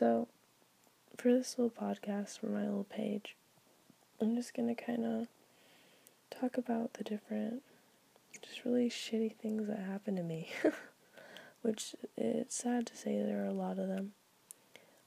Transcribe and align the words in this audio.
So, 0.00 0.28
for 1.18 1.30
this 1.30 1.58
little 1.58 1.68
podcast 1.68 2.38
for 2.38 2.46
my 2.46 2.62
little 2.62 2.84
page, 2.84 3.36
I'm 4.18 4.34
just 4.34 4.54
gonna 4.54 4.74
kind 4.74 5.04
of 5.04 5.26
talk 6.30 6.56
about 6.56 6.94
the 6.94 7.04
different, 7.04 7.62
just 8.40 8.64
really 8.64 8.88
shitty 8.88 9.36
things 9.36 9.68
that 9.68 9.80
happen 9.80 10.16
to 10.16 10.22
me. 10.22 10.48
Which 11.60 11.94
it's 12.16 12.56
sad 12.56 12.86
to 12.86 12.96
say 12.96 13.20
there 13.20 13.42
are 13.42 13.48
a 13.48 13.52
lot 13.52 13.78
of 13.78 13.88
them. 13.88 14.12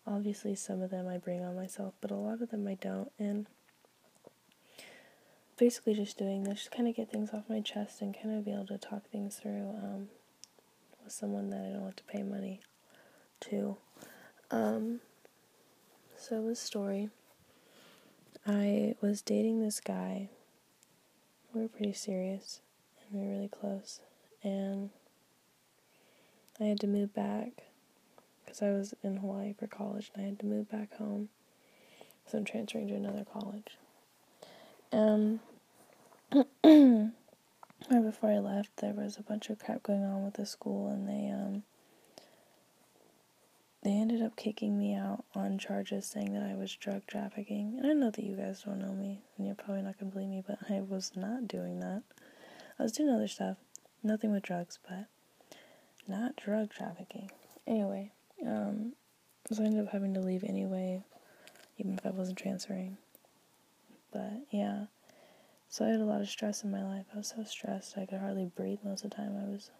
Obviously, 0.05 0.53
some 0.53 0.83
of 0.83 0.91
them 0.91 1.07
I 1.07 1.17
bring 1.17 1.43
on 1.43 1.55
myself, 1.55 1.95
but 1.99 2.11
a 2.11 2.15
lot 2.15 2.43
of 2.43 2.51
them 2.51 2.67
I 2.67 2.75
don't. 2.75 3.11
And 3.17 3.47
basically, 5.57 5.95
just 5.95 6.19
doing 6.19 6.43
this, 6.43 6.59
just 6.59 6.71
kind 6.71 6.87
of 6.87 6.95
get 6.95 7.09
things 7.09 7.31
off 7.33 7.49
my 7.49 7.61
chest 7.61 8.03
and 8.03 8.13
kind 8.13 8.37
of 8.37 8.45
be 8.45 8.51
able 8.51 8.67
to 8.67 8.77
talk 8.77 9.09
things 9.09 9.37
through 9.37 9.69
um, 9.69 10.09
with 11.03 11.13
someone 11.13 11.49
that 11.49 11.61
I 11.61 11.73
don't 11.73 11.85
have 11.85 11.95
to 11.95 12.03
pay 12.03 12.21
money 12.21 12.61
to. 13.49 13.77
Um, 14.53 14.99
so, 16.15 16.45
the 16.45 16.55
story 16.55 17.09
I 18.45 18.93
was 19.01 19.23
dating 19.23 19.63
this 19.63 19.79
guy. 19.79 20.29
We 21.51 21.61
were 21.61 21.67
pretty 21.67 21.93
serious 21.93 22.61
and 23.01 23.19
we 23.19 23.25
were 23.25 23.33
really 23.33 23.47
close. 23.47 23.99
And 24.43 24.91
I 26.61 26.65
had 26.65 26.79
to 26.81 26.87
move 26.87 27.15
back 27.15 27.63
because 28.45 28.61
I 28.61 28.69
was 28.69 28.93
in 29.01 29.17
Hawaii 29.17 29.53
for 29.53 29.65
college 29.65 30.11
and 30.13 30.23
I 30.23 30.29
had 30.29 30.39
to 30.41 30.45
move 30.45 30.69
back 30.69 30.97
home. 30.97 31.29
So 32.27 32.37
I'm 32.37 32.45
transferring 32.45 32.89
to 32.89 32.95
another 32.95 33.25
college. 33.25 33.77
Um, 34.91 35.39
right 36.63 37.11
before 37.89 38.29
I 38.29 38.37
left, 38.37 38.77
there 38.77 38.93
was 38.93 39.17
a 39.17 39.23
bunch 39.23 39.49
of 39.49 39.57
crap 39.57 39.81
going 39.81 40.03
on 40.03 40.23
with 40.23 40.35
the 40.35 40.45
school, 40.45 40.89
and 40.89 41.09
they 41.09 41.31
um, 41.31 41.63
they 43.83 43.91
ended 43.91 44.21
up 44.21 44.37
kicking 44.37 44.79
me 44.79 44.95
out 44.95 45.25
on 45.35 45.57
charges 45.57 46.05
saying 46.05 46.33
that 46.33 46.43
I 46.43 46.55
was 46.55 46.73
drug 46.73 47.05
trafficking. 47.05 47.75
And 47.77 47.85
I 47.85 47.93
know 47.93 48.11
that 48.11 48.23
you 48.23 48.35
guys 48.35 48.63
don't 48.63 48.79
know 48.79 48.93
me, 48.93 49.21
and 49.37 49.45
you're 49.45 49.55
probably 49.55 49.81
not 49.81 49.99
gonna 49.99 50.11
believe 50.11 50.29
me, 50.29 50.43
but 50.45 50.57
I 50.69 50.79
was 50.79 51.11
not 51.15 51.47
doing 51.49 51.81
that. 51.81 52.03
I 52.79 52.83
was 52.83 52.93
doing 52.93 53.09
other 53.09 53.27
stuff, 53.27 53.57
nothing 54.01 54.31
with 54.31 54.43
drugs, 54.43 54.79
but 54.87 55.07
not 56.07 56.37
drug 56.37 56.71
trafficking. 56.71 57.29
Anyway, 57.67 58.11
um, 58.45 58.93
so 59.51 59.61
I 59.61 59.65
ended 59.65 59.85
up 59.85 59.91
having 59.91 60.13
to 60.13 60.21
leave 60.21 60.45
anyway, 60.45 61.03
even 61.77 61.93
if 61.93 62.05
I 62.05 62.09
wasn't 62.11 62.37
transferring. 62.37 62.97
But 64.11 64.43
yeah, 64.49 64.85
so 65.67 65.85
I 65.85 65.89
had 65.89 65.99
a 65.99 66.05
lot 66.05 66.21
of 66.21 66.29
stress 66.29 66.63
in 66.63 66.71
my 66.71 66.83
life. 66.83 67.05
I 67.13 67.17
was 67.17 67.33
so 67.35 67.43
stressed 67.43 67.97
I 67.97 68.05
could 68.05 68.19
hardly 68.19 68.45
breathe 68.45 68.79
most 68.83 69.03
of 69.03 69.09
the 69.09 69.17
time. 69.17 69.35
I 69.35 69.49
was, 69.49 69.71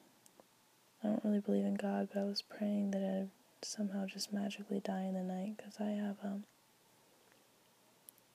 I 1.03 1.07
don't 1.07 1.23
really 1.23 1.39
believe 1.39 1.65
in 1.65 1.75
God, 1.75 2.09
but 2.13 2.19
I 2.19 2.25
was 2.25 2.41
praying 2.41 2.91
that 2.91 3.03
I'd 3.03 3.29
somehow 3.66 4.06
just 4.06 4.33
magically 4.33 4.80
die 4.80 5.03
in 5.03 5.14
the 5.14 5.23
night 5.23 5.58
because 5.58 5.75
I 5.80 5.92
have 5.92 6.17
um 6.23 6.44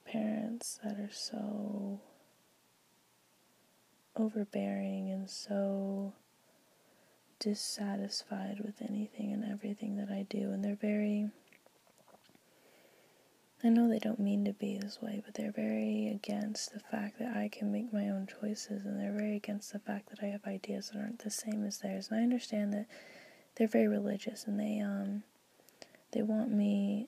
parents 0.05 0.79
that 0.83 0.99
are 0.99 1.11
so 1.11 2.01
overbearing 4.15 5.11
and 5.11 5.29
so 5.29 6.13
dissatisfied 7.39 8.59
with 8.59 8.81
anything 8.81 9.31
and 9.31 9.45
everything 9.45 9.95
that 9.97 10.09
I 10.09 10.25
do 10.29 10.51
and 10.51 10.63
they're 10.63 10.75
very 10.75 11.29
I 13.61 13.67
know 13.67 13.89
they 13.89 13.99
don't 13.99 14.19
mean 14.21 14.45
to 14.45 14.53
be 14.53 14.77
this 14.77 15.01
way, 15.01 15.21
but 15.23 15.33
they're 15.33 15.51
very 15.51 16.07
against 16.07 16.71
the 16.73 16.79
fact 16.79 17.19
that 17.19 17.35
I 17.35 17.49
can 17.49 17.73
make 17.73 17.91
my 17.91 18.07
own 18.07 18.25
choices 18.25 18.85
and 18.85 18.97
they're 18.97 19.11
very 19.11 19.35
against 19.35 19.73
the 19.73 19.79
fact 19.79 20.09
that 20.09 20.23
I 20.23 20.27
have 20.27 20.45
ideas 20.45 20.89
that 20.89 20.99
aren't 20.99 21.19
the 21.19 21.29
same 21.29 21.65
as 21.65 21.79
theirs. 21.79 22.07
And 22.09 22.19
I 22.19 22.23
understand 22.23 22.71
that 22.71 22.85
they're 23.59 23.67
very 23.67 23.87
religious 23.87 24.45
and 24.45 24.59
they 24.59 24.79
um 24.79 25.21
they 26.11 26.21
want 26.23 26.49
me 26.51 27.07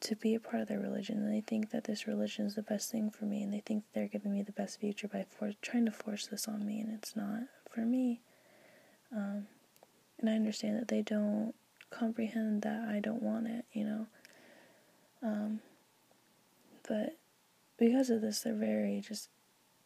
to 0.00 0.14
be 0.14 0.34
a 0.34 0.40
part 0.40 0.62
of 0.62 0.68
their 0.68 0.78
religion 0.78 1.18
and 1.18 1.34
they 1.34 1.40
think 1.40 1.70
that 1.70 1.84
this 1.84 2.06
religion 2.06 2.46
is 2.46 2.54
the 2.54 2.62
best 2.62 2.90
thing 2.90 3.10
for 3.10 3.24
me 3.24 3.42
and 3.42 3.52
they 3.52 3.60
think 3.60 3.82
they're 3.92 4.06
giving 4.06 4.32
me 4.32 4.42
the 4.42 4.52
best 4.52 4.78
future 4.78 5.08
by 5.08 5.24
for- 5.28 5.52
trying 5.60 5.84
to 5.84 5.90
force 5.90 6.28
this 6.28 6.46
on 6.46 6.64
me 6.64 6.80
and 6.80 6.94
it's 6.94 7.16
not 7.16 7.40
for 7.68 7.80
me. 7.80 8.20
Um, 9.14 9.48
and 10.20 10.28
i 10.30 10.34
understand 10.34 10.76
that 10.78 10.88
they 10.88 11.02
don't 11.02 11.54
comprehend 11.90 12.62
that 12.62 12.88
i 12.88 13.00
don't 13.00 13.22
want 13.22 13.46
it 13.46 13.64
you 13.72 13.84
know? 13.84 14.06
Um, 15.22 15.60
but 16.86 17.16
because 17.78 18.10
of 18.10 18.20
this 18.20 18.40
they're 18.40 18.54
very 18.54 19.00
just 19.00 19.28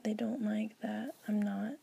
they 0.02 0.12
don't 0.14 0.42
like 0.42 0.78
that 0.80 1.14
i'm 1.28 1.40
not 1.40 1.74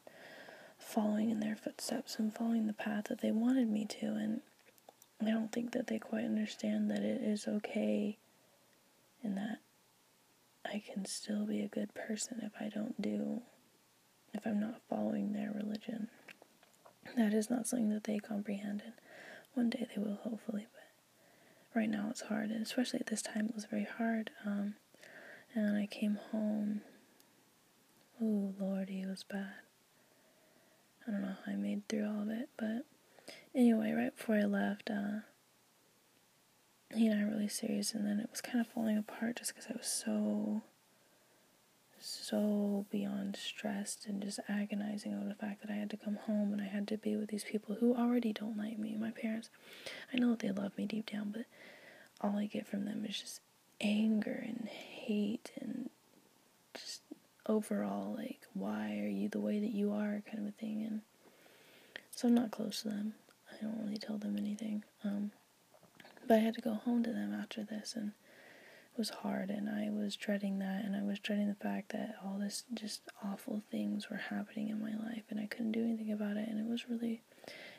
following 0.90 1.30
in 1.30 1.40
their 1.40 1.56
footsteps 1.56 2.18
and 2.18 2.34
following 2.34 2.68
the 2.68 2.74
path 2.74 3.06
that 3.06 3.22
they 3.22 3.32
wanted 3.32 3.70
me 3.70 3.86
to 3.86 4.08
and 4.08 4.42
I 5.22 5.32
don't 5.32 5.52
think 5.52 5.72
that 5.74 5.88
they 5.88 6.00
quite 6.00 6.24
understand 6.24 6.90
that 6.92 7.04
it 7.04 7.22
is 7.22 7.48
okay 7.48 8.18
and 9.22 9.38
that 9.38 9.60
I 10.66 10.82
can 10.86 11.06
still 11.06 11.46
be 11.46 11.62
a 11.62 11.68
good 11.68 11.94
person 11.94 12.42
if 12.44 12.54
I 12.60 12.70
don't 12.70 13.02
do, 13.02 13.42
if 14.34 14.46
I'm 14.46 14.60
not 14.60 14.82
following 14.90 15.34
their 15.34 15.52
religion. 15.52 16.10
That 17.18 17.34
is 17.34 17.50
not 17.50 17.68
something 17.68 17.90
that 17.90 18.04
they 18.04 18.20
comprehend, 18.20 18.84
and 18.86 18.94
one 19.56 19.70
day 19.70 19.88
they 19.94 20.02
will, 20.02 20.20
hopefully. 20.24 20.68
But 20.72 21.80
right 21.80 21.90
now 21.90 22.08
it's 22.10 22.22
hard, 22.22 22.52
and 22.52 22.62
especially 22.62 23.00
at 23.00 23.08
this 23.08 23.22
time, 23.22 23.48
it 23.48 23.56
was 23.56 23.66
very 23.66 23.88
hard. 23.98 24.30
Um, 24.46 24.76
and 25.56 25.76
I 25.76 25.88
came 25.88 26.20
home. 26.32 26.82
Oh, 28.22 28.54
Lordy, 28.60 29.02
it 29.02 29.08
was 29.08 29.24
bad. 29.24 29.54
I 31.10 31.12
don't 31.12 31.22
know 31.22 31.36
how 31.46 31.52
I 31.52 31.56
made 31.56 31.88
through 31.90 32.06
all 32.08 32.22
of 32.22 32.30
it, 32.30 32.50
but 32.58 32.86
Anyway, 33.56 33.92
right 33.92 34.16
before 34.16 34.36
I 34.36 34.44
left, 34.44 34.90
uh, 34.90 35.22
he 36.96 37.08
and 37.08 37.20
I 37.20 37.26
were 37.26 37.32
really 37.32 37.48
serious, 37.48 37.94
and 37.94 38.06
then 38.06 38.20
it 38.20 38.30
was 38.30 38.42
kind 38.42 38.60
of 38.60 38.68
falling 38.68 38.98
apart 38.98 39.38
just 39.38 39.54
because 39.54 39.70
I 39.70 39.78
was 39.78 39.88
so, 39.88 40.62
so 42.00 42.86
beyond 42.92 43.36
stressed 43.36 44.06
and 44.06 44.22
just 44.22 44.40
agonizing 44.48 45.14
over 45.14 45.28
the 45.28 45.36
fact 45.36 45.62
that 45.62 45.72
I 45.72 45.76
had 45.76 45.90
to 45.92 45.98
come 45.98 46.16
home 46.16 46.54
and 46.54 46.62
I 46.62 46.66
had 46.66 46.88
to 46.90 46.98
be 46.98 47.16
with 47.16 47.30
these 47.30 47.44
people 47.44 47.76
who 47.76 47.96
already 47.96 48.34
don't 48.34 48.58
like 48.58 48.78
me. 48.78 48.96
My 48.98 49.12
parents, 49.12 49.50
I 50.14 50.18
know 50.18 50.32
that 50.32 50.40
they 50.40 50.52
love 50.52 50.78
me 50.78 50.86
deep 50.86 51.12
down, 51.12 51.32
but 51.32 51.46
all 52.22 52.38
I 52.38 52.46
get 52.46 52.68
from 52.68 52.86
them 52.86 53.06
is 53.06 53.20
just 53.20 53.42
anger 53.82 54.44
and 54.46 54.68
hate 54.70 55.52
and 55.60 55.90
overall, 57.50 58.16
like, 58.16 58.40
why 58.54 59.00
are 59.02 59.08
you 59.08 59.28
the 59.28 59.40
way 59.40 59.60
that 59.60 59.72
you 59.72 59.92
are, 59.92 60.22
kind 60.26 60.40
of 60.40 60.48
a 60.48 60.52
thing. 60.52 60.86
And 60.88 61.02
so 62.12 62.28
I'm 62.28 62.36
not 62.36 62.52
close 62.52 62.84
to 62.84 62.90
them. 62.90 63.16
I 63.52 63.64
don't 63.64 63.80
really 63.84 63.98
tell 63.98 64.18
them 64.18 64.38
anything. 64.38 64.84
Um, 65.04 65.32
but 66.28 66.36
I 66.36 66.42
had 66.42 66.54
to 66.56 66.62
go 66.62 66.76
home 66.76 67.04
to 67.04 67.12
them 67.12 67.34
after 67.34 67.64
this, 67.64 67.96
and 67.96 68.10
it 68.94 68.98
was 68.98 69.10
hard, 69.10 69.50
and 69.50 69.68
I 69.68 69.90
was 69.90 70.16
dreading 70.16 70.60
that, 70.60 70.86
and 70.86 70.96
I 70.96 71.02
was 71.02 71.18
dreading 71.18 71.48
the 71.48 71.56
fact 71.56 71.92
that 71.92 72.16
all 72.24 72.38
this 72.38 72.66
just 72.74 73.02
awful 73.26 73.64
things 73.72 74.10
were 74.10 74.18
happening 74.18 74.70
in 74.70 74.80
my 74.80 74.94
life, 75.08 75.24
and 75.30 75.40
I 75.40 75.48
couldn't 75.48 75.72
do 75.72 75.84
anything 75.84 76.12
about 76.12 76.38
it, 76.38 76.48
and 76.48 76.60
it 76.60 76.70
was 76.70 76.88
really, 76.88 77.24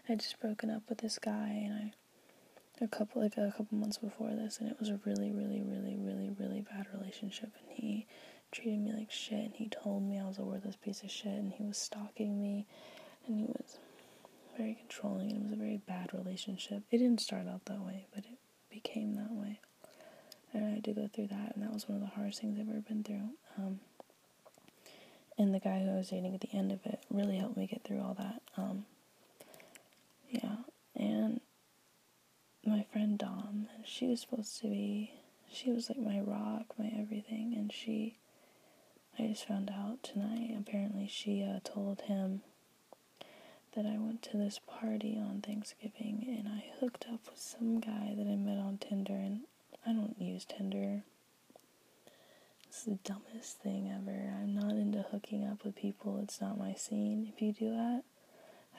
I 0.09 0.17
just 0.17 0.41
broken 0.41 0.69
up 0.69 0.83
with 0.89 0.99
this 0.99 1.19
guy, 1.19 1.63
and 1.65 1.75
I, 1.75 2.85
a 2.85 2.89
couple, 2.89 3.23
like 3.23 3.37
a 3.37 3.55
couple 3.57 3.79
months 3.79 3.99
before 3.99 4.31
this, 4.31 4.59
and 4.59 4.69
it 4.69 4.81
was 4.81 4.89
a 4.89 4.99
really, 5.05 5.31
really, 5.31 5.63
really, 5.63 5.97
really, 5.97 6.31
really 6.37 6.63
bad 6.63 6.87
relationship, 6.93 7.53
and 7.61 7.71
he 7.71 8.07
treated 8.53 8.81
me 8.81 8.93
like 8.93 9.11
shit, 9.11 9.39
and 9.39 9.55
he 9.55 9.69
told 9.69 10.03
me 10.03 10.19
I 10.19 10.27
was 10.27 10.39
a 10.39 10.43
worthless 10.43 10.77
piece 10.77 11.03
of 11.03 11.11
shit, 11.11 11.33
and 11.33 11.53
he 11.53 11.65
was 11.65 11.79
stalking 11.79 12.41
me, 12.41 12.67
and 13.27 13.39
he 13.39 13.45
was 13.45 13.79
very 14.57 14.75
controlling 14.75 15.31
and 15.31 15.39
it 15.39 15.43
was 15.45 15.53
a 15.53 15.57
very 15.57 15.81
bad 15.87 16.11
relationship. 16.13 16.83
It 16.91 16.99
didn't 16.99 17.21
start 17.21 17.47
out 17.49 17.65
that 17.67 17.81
way, 17.81 18.07
but 18.15 18.25
it 18.25 18.39
became 18.71 19.15
that 19.17 19.31
way. 19.33 19.61
And 20.53 20.65
I 20.65 20.71
had 20.71 20.85
to 20.85 20.93
go 20.93 21.09
through 21.09 21.29
that, 21.29 21.55
and 21.55 21.63
that 21.63 21.73
was 21.73 21.89
one 21.89 21.97
of 21.97 22.03
the 22.03 22.15
hardest 22.15 22.41
things 22.41 22.59
I've 22.59 22.69
ever 22.69 22.81
been 22.81 23.05
through. 23.05 23.31
Um, 23.57 23.81
and 25.39 25.55
the 25.55 25.61
guy 25.61 25.81
who 25.81 25.91
I 25.91 25.97
was 25.97 26.09
dating 26.11 26.35
at 26.35 26.41
the 26.41 26.53
end 26.53 26.73
of 26.73 26.85
it 26.85 27.01
really 27.11 27.37
helped 27.37 27.57
me 27.57 27.67
get 27.67 27.85
through 27.85 28.01
all 28.01 28.15
that. 28.19 28.43
Um, 28.57 28.85
yeah, 30.29 30.57
and 30.97 31.41
my 32.67 32.85
friend 32.93 33.17
Dom, 33.19 33.69
she 33.85 34.07
was 34.07 34.21
supposed 34.21 34.61
to 34.61 34.69
be, 34.69 35.13
she 35.51 35.71
was 35.71 35.89
like 35.89 35.99
my 35.99 36.21
rock, 36.21 36.67
my 36.79 36.93
everything, 36.99 37.55
and 37.57 37.73
she, 37.73 38.19
I 39.23 39.27
just 39.27 39.47
found 39.47 39.71
out 39.71 40.03
tonight, 40.03 40.57
apparently 40.59 41.07
she 41.07 41.43
uh, 41.43 41.61
told 41.63 42.03
him 42.03 42.41
that 43.75 43.85
I 43.85 43.99
went 43.99 44.23
to 44.23 44.39
this 44.39 44.59
party 44.67 45.19
on 45.19 45.43
Thanksgiving 45.43 46.25
and 46.27 46.49
I 46.49 46.65
hooked 46.81 47.05
up 47.13 47.21
with 47.29 47.39
some 47.39 47.81
guy 47.81 48.15
that 48.17 48.27
I 48.27 48.37
met 48.37 48.57
on 48.57 48.79
Tinder 48.79 49.13
and 49.13 49.41
I 49.87 49.93
don't 49.93 50.17
use 50.19 50.47
Tinder. 50.47 51.03
It's 52.67 52.85
the 52.85 52.99
dumbest 53.05 53.59
thing 53.59 53.91
ever. 53.95 54.33
I'm 54.41 54.55
not 54.55 54.73
into 54.73 55.03
hooking 55.11 55.47
up 55.47 55.65
with 55.65 55.77
people. 55.77 56.19
It's 56.23 56.41
not 56.41 56.59
my 56.59 56.73
scene. 56.73 57.31
If 57.31 57.43
you 57.43 57.53
do 57.53 57.69
that, 57.71 58.05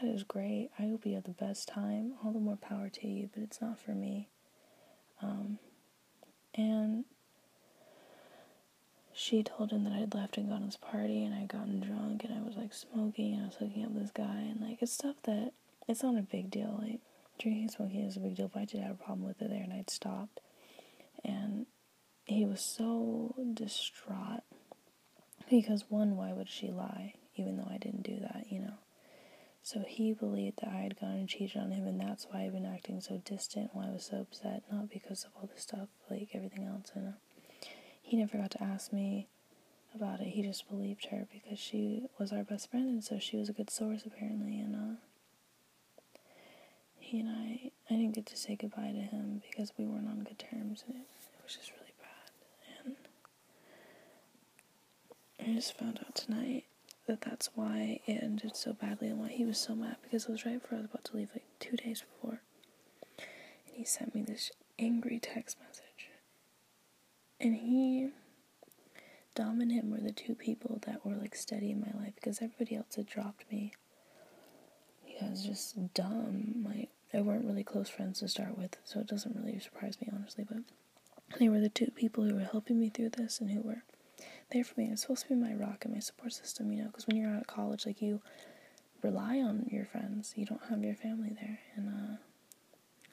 that 0.01 0.09
is 0.09 0.23
great. 0.23 0.71
I 0.79 0.83
hope 0.83 1.05
you 1.05 1.13
have 1.15 1.25
the 1.25 1.31
best 1.31 1.67
time. 1.67 2.13
All 2.25 2.31
the 2.31 2.39
more 2.39 2.55
power 2.57 2.89
to 2.89 3.07
you, 3.07 3.29
but 3.31 3.44
it's 3.44 3.61
not 3.61 3.79
for 3.79 3.91
me. 3.91 4.27
Um, 5.21 5.59
and 6.55 7.05
she 9.21 9.44
told 9.44 9.71
him 9.71 9.83
that 9.83 9.94
I'd 9.94 10.15
left 10.15 10.38
and 10.38 10.50
gone 10.50 10.62
to 10.62 10.65
this 10.65 10.77
party 10.77 11.23
and 11.23 11.35
I'd 11.35 11.47
gotten 11.47 11.79
drunk 11.79 12.23
and 12.23 12.33
I 12.33 12.41
was 12.41 12.56
like 12.56 12.73
smoking 12.73 13.35
and 13.35 13.44
I 13.44 13.45
was 13.45 13.56
hooking 13.56 13.85
up 13.85 13.91
with 13.91 14.01
this 14.01 14.12
guy 14.12 14.47
and 14.50 14.59
like 14.59 14.81
it's 14.81 14.94
stuff 14.94 15.15
that 15.23 15.51
it's 15.88 16.01
not 16.01 16.18
a 16.18 16.23
big 16.23 16.50
deal. 16.50 16.79
Like 16.81 17.01
drinking 17.39 17.63
and 17.63 17.71
smoking 17.71 18.01
is 18.01 18.18
a 18.18 18.19
big 18.19 18.35
deal, 18.35 18.50
but 18.51 18.62
I 18.62 18.65
did 18.65 18.81
have 18.81 18.91
a 19.00 19.03
problem 19.03 19.27
with 19.27 19.41
it 19.41 19.50
there, 19.50 19.62
and 19.62 19.73
I'd 19.73 19.91
stopped. 19.91 20.39
And 21.23 21.68
he 22.25 22.45
was 22.45 22.62
so 22.62 23.35
distraught 23.53 24.41
because 25.50 25.85
one, 25.89 26.18
why 26.18 26.33
would 26.33 26.50
she 26.50 26.71
lie, 26.71 27.13
even 27.35 27.57
though 27.57 27.69
I 27.69 27.77
didn't 27.77 28.03
do 28.03 28.18
that, 28.21 28.45
you 28.50 28.59
know? 28.59 28.73
So 29.63 29.83
he 29.88 30.13
believed 30.13 30.62
that 30.62 30.69
I 30.69 30.81
had 30.81 31.00
gone 31.00 31.12
and 31.12 31.29
cheated 31.29 31.62
on 31.62 31.71
him, 31.71 31.85
and 31.85 32.00
that's 32.00 32.25
why 32.25 32.41
I'd 32.41 32.53
been 32.53 32.65
acting 32.65 33.00
so 33.01 33.21
distant, 33.23 33.69
why 33.73 33.88
I 33.88 33.91
was 33.91 34.06
so 34.06 34.21
upset, 34.21 34.63
not 34.71 34.89
because 34.89 35.23
of 35.23 35.31
all 35.35 35.47
this 35.53 35.62
stuff, 35.62 35.89
like 36.09 36.29
everything 36.33 36.65
else. 36.65 36.91
you 36.95 37.01
uh, 37.03 37.12
he 38.11 38.17
never 38.17 38.37
got 38.37 38.51
to 38.51 38.61
ask 38.61 38.91
me 38.91 39.25
about 39.95 40.19
it. 40.19 40.27
He 40.27 40.41
just 40.41 40.67
believed 40.69 41.05
her 41.05 41.27
because 41.31 41.57
she 41.57 42.09
was 42.19 42.33
our 42.33 42.43
best 42.43 42.69
friend, 42.69 42.89
and 42.89 43.01
so 43.01 43.19
she 43.19 43.37
was 43.37 43.47
a 43.47 43.53
good 43.53 43.69
source 43.69 44.03
apparently. 44.05 44.59
And 44.59 44.75
uh, 44.75 44.99
he 46.99 47.21
and 47.21 47.29
I, 47.29 47.71
I 47.89 47.95
didn't 47.95 48.15
get 48.15 48.25
to 48.25 48.35
say 48.35 48.57
goodbye 48.57 48.91
to 48.91 48.99
him 48.99 49.41
because 49.49 49.71
we 49.77 49.85
weren't 49.85 50.09
on 50.09 50.25
good 50.25 50.39
terms, 50.39 50.83
and 50.85 50.97
it, 50.97 51.07
it 51.37 51.41
was 51.41 51.55
just 51.55 51.71
really 51.71 51.93
bad. 52.01 52.95
And 55.39 55.49
I 55.49 55.55
just 55.55 55.77
found 55.77 56.01
out 56.05 56.13
tonight 56.13 56.65
that 57.07 57.21
that's 57.21 57.49
why 57.55 58.01
it 58.07 58.21
ended 58.21 58.57
so 58.57 58.73
badly 58.73 59.07
and 59.07 59.19
why 59.21 59.29
he 59.29 59.45
was 59.45 59.57
so 59.57 59.73
mad 59.73 59.95
because 60.03 60.25
it 60.25 60.31
was 60.31 60.45
right 60.45 60.61
before 60.61 60.79
I 60.79 60.81
was 60.81 60.89
about 60.91 61.05
to 61.05 61.15
leave, 61.15 61.29
like 61.33 61.45
two 61.61 61.77
days 61.77 62.03
before. 62.13 62.41
And 63.67 63.77
he 63.77 63.85
sent 63.85 64.13
me 64.13 64.21
this 64.21 64.51
angry 64.77 65.17
text 65.19 65.55
message. 65.61 65.70
And 67.41 67.55
he, 67.55 68.09
Dom 69.33 69.61
and 69.61 69.71
him 69.71 69.89
were 69.89 69.99
the 69.99 70.11
two 70.11 70.35
people 70.35 70.79
that 70.85 71.03
were 71.03 71.15
like 71.15 71.35
steady 71.35 71.71
in 71.71 71.79
my 71.81 71.91
life 71.99 72.13
because 72.13 72.39
everybody 72.39 72.75
else 72.75 72.95
had 72.95 73.07
dropped 73.07 73.51
me. 73.51 73.73
Because 75.03 75.43
just 75.43 75.93
dumb. 75.95 76.63
Like, 76.67 76.89
they 77.11 77.21
weren't 77.21 77.45
really 77.45 77.63
close 77.63 77.89
friends 77.89 78.19
to 78.19 78.27
start 78.27 78.57
with, 78.57 78.77
so 78.83 78.99
it 78.99 79.07
doesn't 79.07 79.35
really 79.35 79.59
surprise 79.59 79.97
me, 79.99 80.09
honestly. 80.13 80.45
But 80.47 80.59
they 81.39 81.49
were 81.49 81.59
the 81.59 81.69
two 81.69 81.91
people 81.95 82.23
who 82.23 82.35
were 82.35 82.41
helping 82.41 82.79
me 82.79 82.89
through 82.89 83.09
this 83.09 83.39
and 83.39 83.49
who 83.49 83.61
were 83.61 83.83
there 84.51 84.63
for 84.63 84.79
me. 84.79 84.89
It's 84.91 85.01
supposed 85.01 85.23
to 85.23 85.29
be 85.29 85.35
my 85.35 85.53
rock 85.53 85.83
and 85.83 85.95
my 85.95 85.99
support 85.99 86.33
system, 86.33 86.71
you 86.71 86.81
know, 86.83 86.87
because 86.87 87.07
when 87.07 87.17
you're 87.17 87.33
out 87.33 87.41
of 87.41 87.47
college, 87.47 87.87
like, 87.87 88.01
you 88.03 88.21
rely 89.01 89.39
on 89.39 89.67
your 89.71 89.85
friends. 89.85 90.33
You 90.35 90.45
don't 90.45 90.61
have 90.69 90.83
your 90.83 90.95
family 90.95 91.35
there. 91.41 91.59
And, 91.75 91.89
uh, 91.89 92.17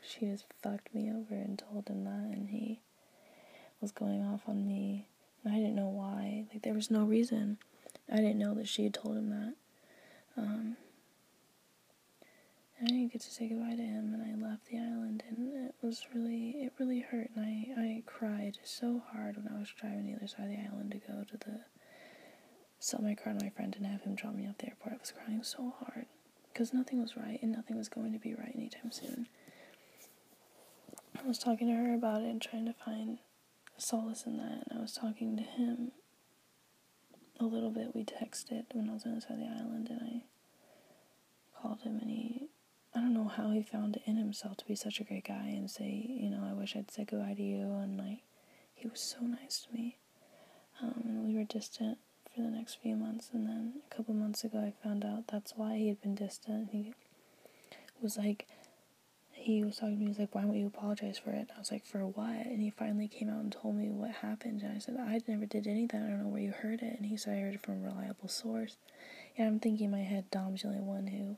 she 0.06 0.26
just 0.26 0.44
fucked 0.62 0.94
me 0.94 1.10
over 1.10 1.34
and 1.34 1.58
told 1.58 1.88
him 1.88 2.04
that, 2.04 2.36
and 2.36 2.50
he 2.50 2.80
was 3.80 3.92
going 3.92 4.24
off 4.24 4.42
on 4.48 4.66
me. 4.66 5.08
And 5.44 5.54
I 5.54 5.56
didn't 5.56 5.76
know 5.76 5.88
why. 5.88 6.46
Like, 6.52 6.62
there 6.62 6.74
was 6.74 6.90
no 6.90 7.04
reason. 7.04 7.58
I 8.12 8.16
didn't 8.16 8.38
know 8.38 8.54
that 8.54 8.68
she 8.68 8.84
had 8.84 8.94
told 8.94 9.16
him 9.16 9.30
that. 9.30 9.54
Um, 10.36 10.76
I 12.80 12.86
didn't 12.86 13.12
get 13.12 13.22
to 13.22 13.30
say 13.30 13.48
goodbye 13.48 13.74
to 13.74 13.82
him, 13.82 14.14
and 14.14 14.22
I 14.22 14.48
left 14.48 14.66
the 14.66 14.78
island, 14.78 15.24
and 15.28 15.66
it 15.66 15.74
was 15.82 16.06
really, 16.14 16.50
it 16.50 16.72
really 16.78 17.00
hurt, 17.00 17.30
and 17.34 17.44
I, 17.44 17.80
I 17.80 18.02
cried 18.06 18.58
so 18.62 19.02
hard 19.10 19.36
when 19.36 19.52
I 19.52 19.58
was 19.58 19.68
driving 19.70 20.06
the 20.06 20.16
other 20.16 20.28
side 20.28 20.44
of 20.44 20.50
the 20.50 20.62
island 20.72 20.92
to 20.92 20.98
go 20.98 21.24
to 21.24 21.36
the, 21.36 21.60
sell 22.78 23.02
my 23.02 23.16
car 23.16 23.32
to 23.32 23.44
my 23.44 23.50
friend 23.50 23.74
and 23.76 23.84
have 23.84 24.02
him 24.02 24.14
drop 24.14 24.34
me 24.36 24.46
off 24.46 24.58
the 24.58 24.68
airport. 24.68 24.94
I 24.94 24.98
was 24.98 25.12
crying 25.12 25.42
so 25.42 25.74
hard, 25.80 26.06
because 26.52 26.72
nothing 26.72 27.00
was 27.00 27.16
right, 27.16 27.40
and 27.42 27.50
nothing 27.50 27.76
was 27.76 27.88
going 27.88 28.12
to 28.12 28.18
be 28.20 28.34
right 28.34 28.54
anytime 28.54 28.92
soon. 28.92 29.26
I 31.18 31.26
was 31.26 31.40
talking 31.40 31.66
to 31.66 31.74
her 31.74 31.94
about 31.94 32.22
it 32.22 32.28
and 32.28 32.40
trying 32.40 32.66
to 32.66 32.74
find 32.84 33.18
solace 33.78 34.24
in 34.26 34.36
that, 34.38 34.64
and 34.68 34.78
I 34.78 34.80
was 34.80 34.92
talking 34.92 35.36
to 35.36 35.42
him 35.42 35.92
a 37.40 37.44
little 37.44 37.70
bit. 37.70 37.94
We 37.94 38.04
texted 38.04 38.64
when 38.72 38.90
I 38.90 38.92
was 38.92 39.04
on 39.04 39.14
the 39.14 39.20
side 39.20 39.32
of 39.32 39.38
the 39.38 39.46
island, 39.46 39.88
and 39.90 40.00
I 40.02 40.22
called 41.60 41.80
him, 41.82 41.98
and 42.00 42.10
he 42.10 42.48
I 42.94 43.00
don't 43.00 43.14
know 43.14 43.28
how 43.28 43.50
he 43.50 43.62
found 43.62 43.96
it 43.96 44.02
in 44.06 44.16
himself 44.16 44.56
to 44.58 44.66
be 44.66 44.74
such 44.74 44.98
a 44.98 45.04
great 45.04 45.28
guy 45.28 45.48
and 45.48 45.70
say, 45.70 46.04
you 46.08 46.30
know, 46.30 46.44
I 46.48 46.52
wish 46.54 46.74
I'd 46.74 46.90
said 46.90 47.08
goodbye 47.08 47.34
to 47.34 47.42
you. 47.42 47.72
And 47.74 47.98
like, 47.98 48.22
he 48.74 48.88
was 48.88 49.00
so 49.00 49.20
nice 49.20 49.66
to 49.66 49.74
me. 49.74 49.98
Um, 50.82 51.02
and 51.04 51.24
we 51.24 51.36
were 51.36 51.44
distant 51.44 51.98
for 52.34 52.42
the 52.42 52.50
next 52.50 52.78
few 52.82 52.96
months. 52.96 53.30
And 53.32 53.46
then 53.46 53.74
a 53.90 53.94
couple 53.94 54.14
months 54.14 54.42
ago, 54.42 54.58
I 54.58 54.72
found 54.82 55.04
out 55.04 55.28
that's 55.28 55.52
why 55.54 55.76
he 55.76 55.88
had 55.88 56.00
been 56.00 56.14
distant. 56.14 56.70
He 56.72 56.94
was 58.00 58.16
like, 58.16 58.46
he 59.38 59.64
was 59.64 59.76
talking 59.76 59.94
to 59.94 59.98
me, 59.98 60.04
he 60.06 60.08
was 60.08 60.18
like, 60.18 60.34
why 60.34 60.44
won't 60.44 60.58
you 60.58 60.66
apologize 60.66 61.18
for 61.18 61.30
it? 61.30 61.38
And 61.38 61.50
I 61.54 61.58
was 61.58 61.70
like, 61.70 61.84
for 61.84 62.06
what? 62.06 62.46
And 62.46 62.60
he 62.60 62.70
finally 62.70 63.08
came 63.08 63.30
out 63.30 63.40
and 63.40 63.52
told 63.52 63.76
me 63.76 63.88
what 63.88 64.10
happened. 64.10 64.62
And 64.62 64.76
I 64.76 64.78
said, 64.78 64.96
I 64.98 65.20
never 65.26 65.46
did 65.46 65.66
anything. 65.66 66.02
I 66.02 66.08
don't 66.08 66.22
know 66.22 66.28
where 66.28 66.42
you 66.42 66.52
heard 66.52 66.82
it. 66.82 66.96
And 66.98 67.06
he 67.06 67.16
said, 67.16 67.36
I 67.36 67.40
heard 67.40 67.54
it 67.54 67.62
from 67.62 67.82
a 67.82 67.88
reliable 67.88 68.28
source. 68.28 68.76
And 69.36 69.46
I'm 69.46 69.60
thinking 69.60 69.86
in 69.86 69.90
my 69.92 70.02
head, 70.02 70.30
Dom's 70.30 70.62
the 70.62 70.68
only 70.68 70.80
one 70.80 71.06
who 71.06 71.36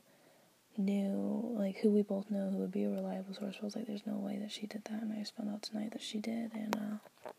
knew, 0.81 1.55
like, 1.57 1.77
who 1.77 1.91
we 1.91 2.01
both 2.01 2.31
know 2.31 2.49
who 2.49 2.57
would 2.57 2.71
be 2.71 2.83
a 2.83 2.89
reliable 2.89 3.33
source. 3.33 3.57
I 3.61 3.65
was 3.65 3.75
like, 3.75 3.87
there's 3.87 4.07
no 4.07 4.17
way 4.17 4.37
that 4.37 4.51
she 4.51 4.65
did 4.65 4.83
that. 4.85 5.01
And 5.01 5.13
I 5.13 5.19
just 5.19 5.35
found 5.35 5.49
out 5.49 5.61
tonight 5.61 5.91
that 5.91 6.01
she 6.01 6.19
did. 6.19 6.51
And, 6.53 6.75
uh, 6.75 7.31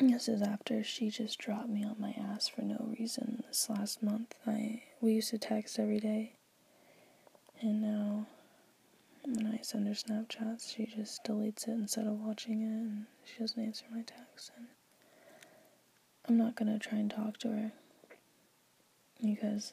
this 0.00 0.28
is 0.28 0.42
after 0.42 0.84
she 0.84 1.08
just 1.10 1.38
dropped 1.38 1.68
me 1.70 1.82
on 1.82 1.96
my 1.98 2.14
ass 2.18 2.48
for 2.48 2.62
no 2.62 2.94
reason 2.98 3.42
this 3.46 3.68
last 3.70 4.02
month. 4.02 4.34
I 4.46 4.82
we 5.00 5.14
used 5.14 5.30
to 5.30 5.38
text 5.38 5.78
every 5.78 6.00
day, 6.00 6.34
and 7.62 7.80
now 7.80 8.26
when 9.26 9.46
I 9.46 9.60
send 9.62 9.86
her 9.88 9.94
Snapchats, 9.94 10.74
she 10.74 10.86
just 10.86 11.24
deletes 11.24 11.66
it 11.66 11.72
instead 11.72 12.06
of 12.06 12.20
watching 12.20 12.62
it, 12.62 12.66
and 12.66 13.06
she 13.24 13.38
doesn't 13.40 13.62
answer 13.62 13.84
my 13.92 14.02
texts. 14.02 14.50
And 14.56 14.68
I'm 16.28 16.36
not 16.36 16.54
gonna 16.54 16.78
try 16.78 16.98
and 16.98 17.10
talk 17.10 17.38
to 17.38 17.48
her 17.48 17.72
because 19.22 19.72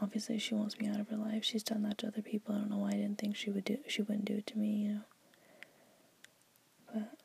obviously 0.00 0.38
she 0.38 0.54
wants 0.54 0.78
me 0.78 0.88
out 0.88 1.00
of 1.00 1.08
her 1.08 1.16
life. 1.16 1.44
She's 1.44 1.62
done 1.62 1.82
that 1.82 1.98
to 1.98 2.08
other 2.08 2.22
people. 2.22 2.54
I 2.54 2.58
don't 2.58 2.70
know 2.70 2.78
why 2.78 2.88
I 2.88 2.92
didn't 2.92 3.18
think 3.18 3.36
she 3.36 3.50
would 3.50 3.64
do 3.64 3.78
she 3.86 4.02
wouldn't 4.02 4.24
do 4.24 4.34
it 4.36 4.46
to 4.48 4.58
me, 4.58 4.68
you 4.68 4.88
know. 4.94 5.00
But 6.92 7.18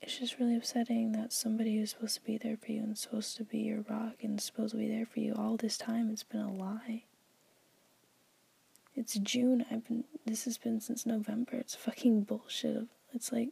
it's 0.00 0.18
just 0.18 0.38
really 0.38 0.56
upsetting 0.56 1.12
that 1.12 1.32
somebody 1.32 1.76
who's 1.76 1.90
supposed 1.90 2.14
to 2.16 2.24
be 2.24 2.38
there 2.38 2.56
for 2.56 2.72
you 2.72 2.82
and 2.82 2.98
supposed 2.98 3.36
to 3.36 3.44
be 3.44 3.58
your 3.58 3.82
rock 3.88 4.16
and 4.22 4.40
supposed 4.40 4.72
to 4.72 4.78
be 4.78 4.88
there 4.88 5.06
for 5.06 5.20
you 5.20 5.34
all 5.36 5.56
this 5.56 5.78
time 5.78 6.10
it's 6.10 6.22
been 6.24 6.40
a 6.40 6.52
lie. 6.52 7.04
It's 8.94 9.14
June. 9.14 9.64
I've 9.70 9.86
been 9.86 10.04
this 10.26 10.44
has 10.44 10.58
been 10.58 10.80
since 10.80 11.06
November. 11.06 11.56
It's 11.56 11.74
fucking 11.74 12.22
bullshit. 12.22 12.84
It's 13.14 13.32
like 13.32 13.48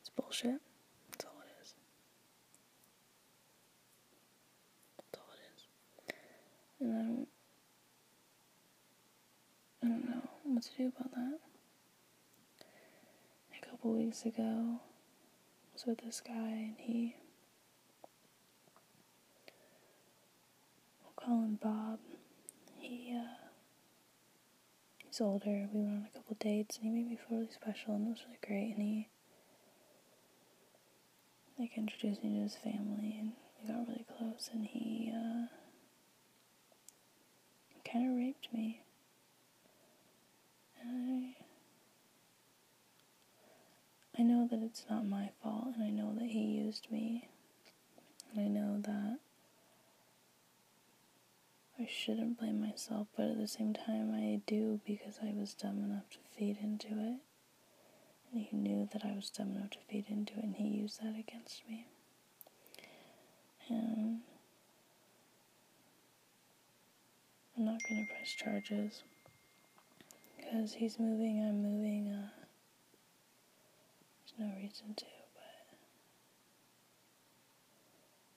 it's 0.00 0.10
bullshit. 0.10 0.60
That's 1.10 1.24
all 1.24 1.40
it 1.42 1.62
is. 1.62 1.74
That's 5.12 5.18
all 5.18 5.34
it 5.34 5.42
is. 5.56 5.66
And 6.80 6.92
I 6.94 7.02
don't, 7.02 7.28
I 9.82 9.86
don't 9.88 10.08
know 10.10 10.22
what 10.44 10.62
to 10.62 10.70
do 10.76 10.92
about 10.96 11.10
that. 11.12 11.38
A 13.62 13.66
couple 13.66 13.92
weeks 13.92 14.24
ago, 14.24 14.42
I 14.42 15.72
was 15.72 15.84
with 15.86 15.98
this 15.98 16.20
guy, 16.20 16.32
and 16.32 16.74
he, 16.78 17.16
him 21.32 21.58
Bob. 21.62 21.98
He, 22.78 23.14
uh, 23.16 23.48
he's 24.98 25.20
older. 25.20 25.68
We 25.72 25.80
went 25.80 25.96
on 25.96 26.08
a 26.12 26.16
couple 26.16 26.36
dates, 26.38 26.76
and 26.76 26.86
he 26.86 26.90
made 26.90 27.10
me 27.10 27.16
feel 27.16 27.38
really 27.38 27.50
special, 27.52 27.94
and 27.94 28.06
it 28.06 28.10
was 28.10 28.24
really 28.26 28.38
great. 28.46 28.76
And 28.76 28.82
he, 28.82 29.08
like, 31.58 31.76
introduced 31.76 32.22
me 32.24 32.36
to 32.36 32.42
his 32.42 32.56
family, 32.56 33.16
and 33.18 33.32
we 33.62 33.72
got 33.72 33.86
really 33.88 34.06
close. 34.16 34.50
And 34.52 34.66
he, 34.66 35.12
uh, 35.14 35.46
kind 37.90 38.10
of 38.10 38.16
raped 38.16 38.52
me. 38.52 38.82
And 40.82 41.34
I, 44.16 44.20
I 44.20 44.22
know 44.22 44.46
that 44.50 44.62
it's 44.62 44.84
not 44.90 45.06
my 45.06 45.30
fault, 45.42 45.74
and 45.74 45.84
I 45.84 45.90
know 45.90 46.14
that 46.18 46.28
he 46.28 46.40
used 46.40 46.86
me. 46.90 47.28
And 48.30 48.40
I 48.44 48.48
know 48.48 48.80
that 48.82 49.18
I 51.80 51.86
shouldn't 51.86 52.38
blame 52.38 52.60
myself, 52.60 53.06
but 53.16 53.26
at 53.26 53.38
the 53.38 53.46
same 53.46 53.72
time, 53.72 54.12
I 54.12 54.40
do 54.46 54.80
because 54.84 55.18
I 55.22 55.32
was 55.32 55.54
dumb 55.54 55.78
enough 55.84 56.10
to 56.10 56.18
feed 56.36 56.58
into 56.62 56.88
it. 56.88 57.20
And 58.32 58.42
he 58.42 58.56
knew 58.56 58.88
that 58.92 59.04
I 59.04 59.12
was 59.14 59.30
dumb 59.30 59.52
enough 59.56 59.70
to 59.70 59.78
feed 59.88 60.06
into 60.08 60.34
it, 60.34 60.44
and 60.44 60.56
he 60.56 60.64
used 60.64 61.00
that 61.02 61.14
against 61.18 61.62
me. 61.68 61.86
And 63.68 64.20
I'm 67.56 67.64
not 67.64 67.80
gonna 67.88 68.06
press 68.06 68.30
charges 68.30 69.02
because 70.36 70.74
he's 70.74 70.98
moving, 70.98 71.40
I'm 71.40 71.62
moving. 71.62 72.08
Uh, 72.08 72.28
there's 74.36 74.50
no 74.50 74.56
reason 74.56 74.94
to, 74.96 75.04
but 75.34 75.76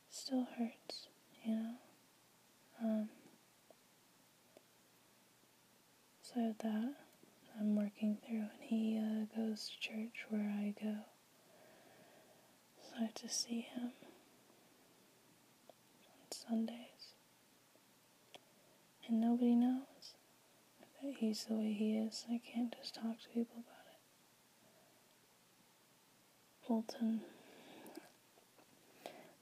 still 0.10 0.48
hurts, 0.58 1.08
you 1.44 1.56
know. 1.56 1.74
Um, 2.84 3.10
so 6.34 6.56
that 6.60 6.94
I'm 7.60 7.76
working 7.76 8.18
through, 8.26 8.38
and 8.38 8.62
he 8.62 8.98
uh, 8.98 9.26
goes 9.36 9.70
to 9.70 9.80
church 9.90 10.26
where 10.30 10.54
I 10.58 10.74
go. 10.82 10.96
So 12.82 12.94
I 13.00 13.02
have 13.02 13.14
to 13.16 13.30
see 13.30 13.68
him. 13.74 13.92
On 15.70 16.32
Sundays. 16.32 17.16
And 19.08 19.20
nobody 19.20 19.56
knows 19.56 20.14
that 21.02 21.14
he's 21.18 21.46
the 21.46 21.56
way 21.56 21.74
he 21.74 21.98
is. 21.98 22.26
I 22.30 22.40
can't 22.40 22.74
just 22.80 22.96
talk 22.96 23.20
to 23.24 23.30
people 23.34 23.58
about 23.58 23.86
it. 23.92 24.00
Fulton 26.66 27.22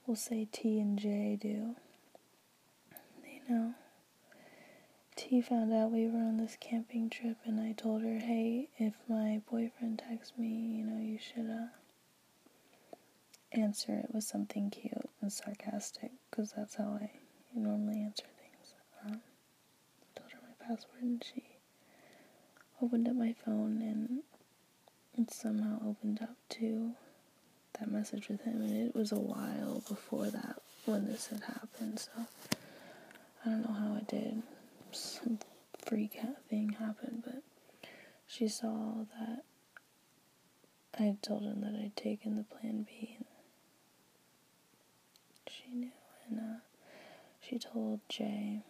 will 0.06 0.16
say 0.16 0.48
T 0.50 0.80
and 0.80 0.98
J 0.98 1.38
do. 1.40 1.76
They 3.22 3.40
know. 3.48 3.74
T 5.30 5.40
found 5.40 5.72
out 5.72 5.92
we 5.92 6.08
were 6.08 6.18
on 6.18 6.38
this 6.38 6.56
camping 6.58 7.08
trip, 7.08 7.36
and 7.44 7.60
I 7.60 7.70
told 7.70 8.02
her, 8.02 8.18
hey, 8.18 8.68
if 8.78 8.94
my 9.08 9.40
boyfriend 9.48 10.00
texts 10.00 10.32
me, 10.36 10.48
you 10.48 10.84
know, 10.84 11.00
you 11.00 11.20
should 11.20 11.48
uh, 11.48 11.68
answer 13.52 13.92
it 13.92 14.12
with 14.12 14.24
something 14.24 14.70
cute 14.70 15.08
and 15.20 15.32
sarcastic, 15.32 16.10
because 16.28 16.50
that's 16.56 16.74
how 16.74 16.98
I 17.00 17.12
normally 17.54 18.02
answer 18.02 18.24
things. 18.40 18.74
Um, 19.06 19.20
told 20.16 20.32
her 20.32 20.38
my 20.42 20.66
password, 20.66 21.00
and 21.00 21.24
she 21.24 21.44
opened 22.82 23.06
up 23.06 23.14
my 23.14 23.32
phone, 23.32 23.80
and 23.82 24.24
it 25.16 25.32
somehow 25.32 25.78
opened 25.86 26.18
up 26.22 26.34
to 26.58 26.90
that 27.78 27.88
message 27.88 28.28
with 28.28 28.40
him, 28.40 28.62
and 28.62 28.88
it 28.88 28.96
was 28.96 29.12
a 29.12 29.20
while 29.20 29.84
before 29.88 30.26
that 30.26 30.56
when 30.86 31.06
this 31.06 31.28
had 31.28 31.42
happened, 31.42 32.00
so 32.00 32.26
I 33.46 33.50
don't 33.50 33.64
know 33.64 33.74
how 33.74 33.94
it 33.94 34.08
did 34.08 34.42
some 34.92 35.38
freak 35.78 36.18
thing 36.48 36.70
happened, 36.78 37.22
but 37.24 37.42
she 38.26 38.48
saw 38.48 39.04
that 39.18 39.44
I 40.98 41.02
had 41.04 41.22
told 41.22 41.42
him 41.42 41.60
that 41.62 41.74
I'd 41.80 41.96
taken 41.96 42.36
the 42.36 42.42
plan 42.44 42.84
B, 42.88 43.18
she 45.48 45.70
knew, 45.72 45.90
and 46.28 46.38
uh, 46.38 46.60
she 47.40 47.58
told 47.58 48.00
Jay, 48.08 48.62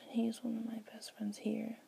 and 0.00 0.10
he's 0.10 0.42
one 0.42 0.56
of 0.56 0.64
my 0.66 0.80
best 0.92 1.12
friends 1.16 1.38
here, 1.38 1.78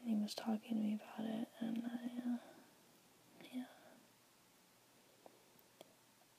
and 0.00 0.08
he 0.16 0.22
was 0.22 0.34
talking 0.34 0.60
to 0.70 0.74
me 0.74 0.94
about 1.16 1.26
it, 1.28 1.48
and 1.60 1.82
I, 1.84 2.30
uh, 2.30 2.36
yeah, 3.54 3.64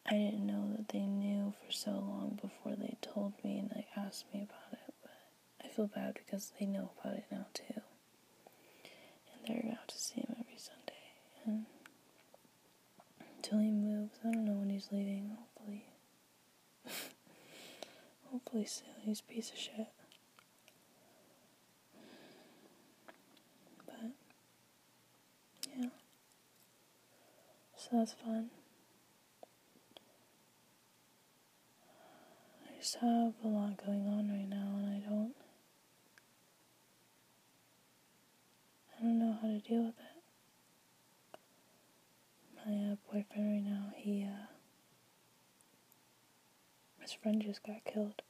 I 0.05 0.11
didn't 0.13 0.45
know 0.45 0.71
that 0.75 0.89
they 0.89 1.05
knew 1.05 1.53
for 1.65 1.71
so 1.71 1.91
long 1.91 2.39
before 2.41 2.75
they 2.75 2.97
told 3.01 3.33
me 3.43 3.59
and 3.59 3.71
like 3.75 3.87
asked 3.95 4.25
me 4.33 4.41
about 4.43 4.79
it 4.79 4.86
feel 5.77 5.87
bad 5.93 6.15
because 6.25 6.51
they 6.59 6.65
know 6.65 6.89
about 6.99 7.13
it 7.13 7.25
now 7.31 7.45
too. 7.53 7.81
And 9.31 9.45
they're 9.45 9.71
out 9.71 9.87
to 9.89 9.97
see 9.97 10.15
him 10.15 10.35
every 10.39 10.57
Sunday. 10.57 11.13
And 11.45 11.65
until 13.37 13.59
he 13.59 13.69
moves, 13.69 14.17
I 14.25 14.31
don't 14.31 14.45
know 14.45 14.53
when 14.53 14.71
he's 14.71 14.87
leaving, 14.91 15.37
hopefully. 15.37 15.85
hopefully 18.31 18.65
soon. 18.65 18.87
He's 19.01 19.19
a 19.19 19.31
piece 19.31 19.51
of 19.51 19.57
shit. 19.59 19.87
But 23.85 24.13
yeah. 25.77 25.89
So 27.77 27.89
that's 27.91 28.13
fun. 28.13 28.49
I 32.65 32.81
just 32.81 32.95
have 32.95 33.33
a 33.43 33.47
lot 33.47 33.77
going 33.85 34.07
on 34.07 34.27
right 34.31 34.49
now 34.49 34.77
and 34.79 34.89
I 34.89 35.07
don't 35.07 35.35
I 38.99 39.03
don't 39.03 39.19
know 39.19 39.37
how 39.41 39.47
to 39.47 39.59
deal 39.59 39.83
with 39.83 39.95
it. 39.99 41.39
My 42.65 42.91
uh, 42.91 42.95
boyfriend 43.11 43.51
right 43.51 43.63
now, 43.71 43.91
he, 43.95 44.23
uh, 44.25 44.47
his 47.01 47.13
friend 47.13 47.41
just 47.41 47.63
got 47.63 47.83
killed. 47.85 48.21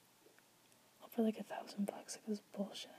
for 1.09 1.23
like 1.23 1.39
a 1.39 1.43
thousand 1.43 1.85
bucks. 1.87 2.15
It 2.15 2.29
was 2.29 2.41
bullshit. 2.55 2.91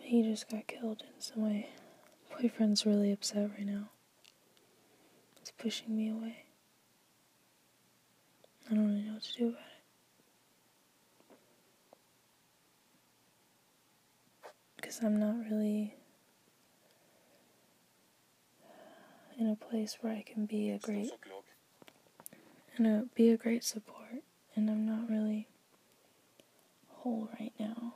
He 0.00 0.22
just 0.22 0.48
got 0.48 0.66
killed, 0.66 1.02
and 1.02 1.22
so 1.22 1.34
my 1.36 1.66
boyfriend's 2.40 2.86
really 2.86 3.12
upset 3.12 3.50
right 3.50 3.66
now. 3.66 3.90
He's 5.38 5.52
pushing 5.56 5.96
me 5.96 6.08
away. 6.10 6.44
I 8.70 8.74
don't 8.74 8.88
really 8.88 9.02
know 9.02 9.14
what 9.14 9.22
to 9.22 9.32
do 9.38 9.48
about 9.48 9.60
it. 9.60 9.69
Because 14.90 15.04
I'm 15.04 15.20
not 15.20 15.36
really 15.48 15.94
in 19.38 19.46
a 19.46 19.54
place 19.54 19.98
where 20.00 20.12
I 20.12 20.22
can 20.22 20.46
be 20.46 20.70
a 20.70 20.78
great 20.78 21.12
and 22.76 22.86
a, 22.88 23.04
be 23.14 23.30
a 23.30 23.36
great 23.36 23.62
support 23.62 24.24
and 24.56 24.68
I'm 24.68 24.84
not 24.84 25.08
really 25.08 25.46
whole 26.88 27.28
right 27.38 27.52
now. 27.56 27.94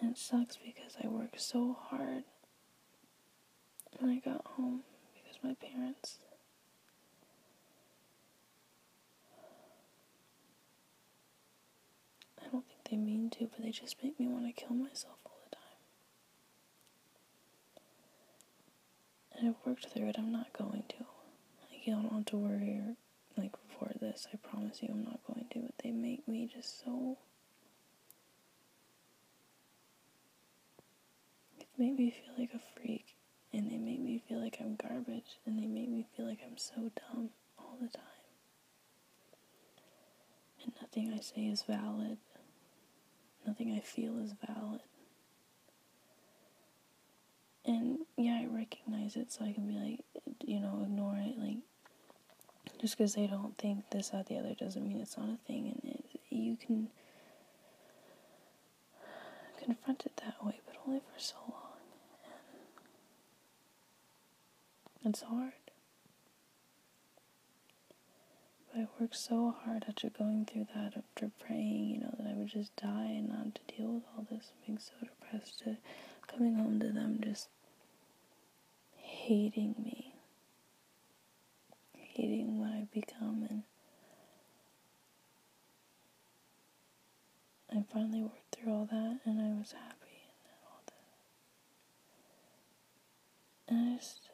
And 0.00 0.12
it 0.12 0.16
sucks 0.16 0.56
because 0.56 0.96
I 1.04 1.08
worked 1.08 1.42
so 1.42 1.76
hard 1.78 2.24
when 3.98 4.10
I 4.10 4.18
got 4.18 4.46
home 4.46 4.80
because 5.12 5.38
my 5.44 5.54
parents 5.60 6.20
they 12.92 12.98
mean 12.98 13.20
to, 13.32 13.48
but 13.52 13.62
they 13.62 13.70
just 13.70 14.02
make 14.02 14.18
me 14.18 14.28
want 14.28 14.46
to 14.46 14.52
kill 14.52 14.74
myself 14.74 15.16
all 15.26 15.38
the 15.50 15.56
time. 15.56 15.62
And 19.38 19.48
I've 19.48 19.66
worked 19.66 19.86
through 19.86 20.08
it, 20.08 20.16
I'm 20.18 20.32
not 20.32 20.52
going 20.52 20.84
to. 20.88 21.04
Like, 21.70 21.86
you 21.86 21.94
don't 21.94 22.12
have 22.12 22.26
to 22.26 22.36
worry 22.36 22.80
or, 22.86 22.96
like, 23.36 23.52
before 23.68 23.92
this, 24.00 24.26
I 24.32 24.36
promise 24.36 24.82
you 24.82 24.88
I'm 24.92 25.04
not 25.04 25.20
going 25.26 25.46
to, 25.52 25.60
but 25.60 25.74
they 25.82 25.90
make 25.90 26.26
me 26.28 26.48
just 26.52 26.84
so. 26.84 27.18
They 31.58 31.66
make 31.78 31.98
me 31.98 32.10
feel 32.10 32.34
like 32.38 32.54
a 32.54 32.60
freak, 32.80 33.14
and 33.52 33.70
they 33.70 33.78
make 33.78 34.00
me 34.00 34.22
feel 34.28 34.40
like 34.40 34.58
I'm 34.60 34.76
garbage, 34.76 35.38
and 35.46 35.58
they 35.58 35.66
make 35.66 35.88
me 35.88 36.06
feel 36.16 36.26
like 36.26 36.40
I'm 36.46 36.58
so 36.58 36.90
dumb 36.96 37.30
all 37.58 37.76
the 37.80 37.88
time. 37.88 38.04
And 40.62 40.72
nothing 40.80 41.12
I 41.12 41.20
say 41.20 41.46
is 41.46 41.62
valid. 41.62 42.18
Nothing 43.52 43.74
I 43.76 43.80
feel 43.80 44.18
is 44.18 44.32
valid. 44.46 44.80
And 47.66 47.98
yeah, 48.16 48.40
I 48.40 48.46
recognize 48.46 49.14
it, 49.14 49.30
so 49.30 49.44
I 49.44 49.52
can 49.52 49.66
be 49.66 49.74
like, 49.74 50.00
you 50.42 50.58
know, 50.58 50.80
ignore 50.82 51.18
it. 51.18 51.38
Like, 51.38 51.58
just 52.80 52.96
because 52.96 53.14
they 53.14 53.26
don't 53.26 53.54
think 53.58 53.90
this, 53.90 54.08
that, 54.08 54.26
the 54.28 54.38
other 54.38 54.54
doesn't 54.54 54.88
mean 54.88 55.02
it's 55.02 55.18
not 55.18 55.28
a 55.28 55.36
thing. 55.46 55.66
And 55.84 55.94
it, 55.94 56.02
you 56.30 56.56
can 56.56 56.88
confront 59.62 60.06
it 60.06 60.18
that 60.24 60.42
way, 60.42 60.58
but 60.64 60.76
only 60.86 61.00
for 61.00 61.20
so 61.20 61.36
long. 61.46 61.58
And 65.04 65.12
it's 65.12 65.24
hard. 65.24 65.52
I 68.74 68.86
worked 68.98 69.16
so 69.16 69.54
hard 69.64 69.84
after 69.86 70.08
going 70.08 70.46
through 70.46 70.66
that, 70.74 70.94
after 70.96 71.30
praying, 71.38 71.90
you 71.90 72.00
know, 72.00 72.14
that 72.18 72.26
I 72.26 72.32
would 72.32 72.48
just 72.48 72.74
die 72.76 73.10
and 73.18 73.28
not 73.28 73.54
to 73.54 73.76
deal 73.76 73.92
with 73.92 74.04
all 74.16 74.26
this, 74.30 74.52
being 74.66 74.78
so 74.78 74.92
depressed, 75.00 75.58
to 75.60 75.76
coming 76.26 76.54
home 76.54 76.80
to 76.80 76.90
them 76.90 77.20
just 77.22 77.48
hating 78.96 79.74
me, 79.78 80.14
hating 81.94 82.58
what 82.58 82.70
I've 82.70 82.90
become, 82.92 83.46
and 83.48 83.62
I 87.70 87.84
finally 87.92 88.22
worked 88.22 88.56
through 88.56 88.72
all 88.72 88.86
that, 88.86 89.20
and 89.24 89.40
I 89.40 89.52
was 89.58 89.72
happy 89.72 90.32
and 90.46 90.56
all 90.66 90.80
that. 90.86 90.94
And 93.74 93.94
I 93.94 93.96
just 93.98 94.30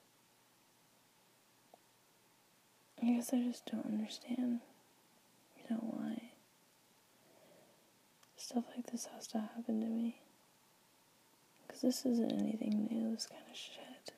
I 3.02 3.06
guess 3.06 3.32
I 3.32 3.42
just 3.42 3.66
don't 3.66 3.86
understand, 3.86 4.60
you 5.56 5.64
know, 5.70 5.78
why 5.80 6.30
stuff 8.36 8.64
like 8.74 8.90
this 8.90 9.06
has 9.14 9.26
to 9.28 9.38
happen 9.38 9.80
to 9.80 9.86
me. 9.86 10.20
Because 11.66 11.82
this 11.82 12.06
isn't 12.06 12.32
anything 12.32 12.88
new, 12.90 13.14
this 13.14 13.26
kind 13.26 13.42
of 13.50 13.56
shit. 13.56 14.12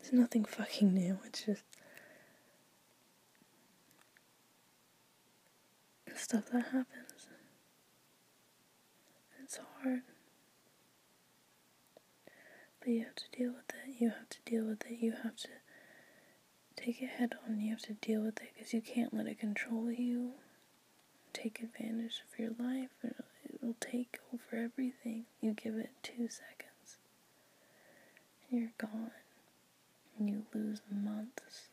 It's 0.00 0.12
nothing 0.12 0.44
fucking 0.44 0.94
new, 0.94 1.18
it's 1.26 1.44
just 1.44 1.62
stuff 6.16 6.46
that 6.52 6.64
happens. 6.64 7.28
It's 9.42 9.58
hard. 9.82 10.02
But 12.84 12.92
you 12.92 13.04
have 13.04 13.14
to 13.16 13.30
deal 13.32 13.52
with 13.52 13.70
it. 13.70 13.96
You 13.98 14.10
have 14.10 14.28
to 14.28 14.38
deal 14.44 14.64
with 14.64 14.84
it. 14.86 14.98
You 15.00 15.12
have 15.22 15.36
to 15.36 15.48
take 16.76 17.00
it 17.00 17.08
head 17.08 17.34
on. 17.48 17.60
You 17.60 17.70
have 17.70 17.82
to 17.82 17.94
deal 17.94 18.20
with 18.22 18.40
it 18.42 18.50
because 18.54 18.74
you 18.74 18.82
can't 18.82 19.14
let 19.14 19.26
it 19.26 19.38
control 19.38 19.90
you. 19.90 20.32
Take 21.32 21.60
advantage 21.60 22.22
of 22.30 22.38
your 22.38 22.50
life. 22.58 22.90
It'll 23.02 23.76
take 23.80 24.18
over 24.32 24.62
everything. 24.62 25.24
You 25.40 25.52
give 25.52 25.76
it 25.76 25.90
two 26.02 26.28
seconds. 26.28 26.98
and 28.50 28.60
you're 28.60 28.70
gone, 28.78 29.10
and 30.18 30.28
you 30.28 30.44
lose 30.54 30.80
months. 30.90 31.68